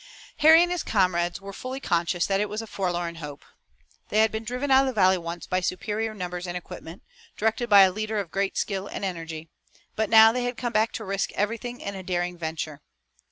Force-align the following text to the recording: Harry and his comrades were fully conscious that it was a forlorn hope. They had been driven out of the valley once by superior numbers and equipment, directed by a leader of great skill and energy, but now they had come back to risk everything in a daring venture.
Harry 0.37 0.63
and 0.63 0.71
his 0.71 0.81
comrades 0.81 1.39
were 1.39 1.53
fully 1.53 1.79
conscious 1.79 2.25
that 2.25 2.39
it 2.39 2.49
was 2.49 2.59
a 2.59 2.65
forlorn 2.65 3.17
hope. 3.17 3.45
They 4.09 4.17
had 4.21 4.31
been 4.31 4.43
driven 4.43 4.71
out 4.71 4.81
of 4.81 4.87
the 4.87 4.99
valley 4.99 5.19
once 5.19 5.45
by 5.45 5.59
superior 5.59 6.15
numbers 6.15 6.47
and 6.47 6.57
equipment, 6.57 7.03
directed 7.37 7.69
by 7.69 7.81
a 7.81 7.91
leader 7.91 8.17
of 8.19 8.31
great 8.31 8.57
skill 8.57 8.87
and 8.87 9.05
energy, 9.05 9.47
but 9.95 10.09
now 10.09 10.31
they 10.31 10.45
had 10.45 10.57
come 10.57 10.73
back 10.73 10.91
to 10.93 11.05
risk 11.05 11.31
everything 11.33 11.81
in 11.81 11.93
a 11.93 12.01
daring 12.01 12.35
venture. 12.35 12.81